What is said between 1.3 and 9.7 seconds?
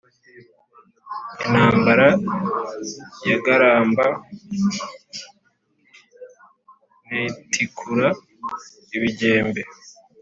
intambara yagaramba nkayitikura ibigembe,